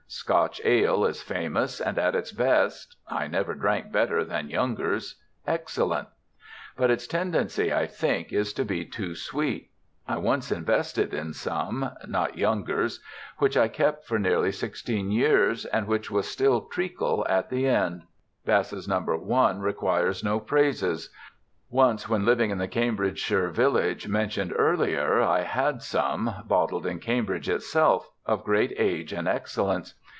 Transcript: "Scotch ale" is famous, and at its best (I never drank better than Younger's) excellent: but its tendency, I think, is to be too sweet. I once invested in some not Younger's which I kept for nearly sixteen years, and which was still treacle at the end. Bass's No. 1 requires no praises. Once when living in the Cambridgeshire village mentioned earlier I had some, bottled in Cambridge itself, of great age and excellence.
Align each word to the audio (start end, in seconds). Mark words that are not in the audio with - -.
"Scotch 0.11 0.59
ale" 0.65 1.05
is 1.05 1.21
famous, 1.21 1.79
and 1.79 1.97
at 1.97 2.15
its 2.15 2.33
best 2.33 2.97
(I 3.07 3.27
never 3.27 3.53
drank 3.55 3.93
better 3.93 4.25
than 4.25 4.49
Younger's) 4.49 5.15
excellent: 5.47 6.09
but 6.75 6.91
its 6.91 7.07
tendency, 7.07 7.71
I 7.73 7.87
think, 7.87 8.33
is 8.33 8.51
to 8.55 8.65
be 8.65 8.83
too 8.83 9.15
sweet. 9.15 9.69
I 10.05 10.17
once 10.17 10.51
invested 10.51 11.13
in 11.13 11.31
some 11.31 11.91
not 12.05 12.37
Younger's 12.37 13.01
which 13.37 13.55
I 13.55 13.69
kept 13.69 14.05
for 14.05 14.19
nearly 14.19 14.51
sixteen 14.51 15.11
years, 15.11 15.63
and 15.63 15.87
which 15.87 16.11
was 16.11 16.27
still 16.27 16.59
treacle 16.65 17.25
at 17.29 17.49
the 17.49 17.65
end. 17.65 18.01
Bass's 18.45 18.89
No. 18.89 18.99
1 18.99 19.61
requires 19.61 20.25
no 20.25 20.41
praises. 20.41 21.09
Once 21.69 22.09
when 22.09 22.25
living 22.25 22.51
in 22.51 22.57
the 22.57 22.67
Cambridgeshire 22.67 23.47
village 23.47 24.05
mentioned 24.05 24.51
earlier 24.57 25.21
I 25.21 25.43
had 25.43 25.81
some, 25.81 26.29
bottled 26.45 26.85
in 26.85 26.99
Cambridge 26.99 27.47
itself, 27.47 28.09
of 28.25 28.43
great 28.43 28.73
age 28.77 29.13
and 29.13 29.25
excellence. 29.25 29.93